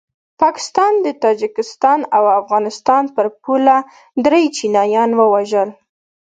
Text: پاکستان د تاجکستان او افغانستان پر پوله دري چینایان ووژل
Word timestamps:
پاکستان 0.41 0.93
د 1.05 1.07
تاجکستان 1.23 1.99
او 2.17 2.23
افغانستان 2.39 3.03
پر 3.15 3.27
پوله 3.43 3.77
دري 4.25 4.43
چینایان 4.57 5.09
ووژل 5.15 5.69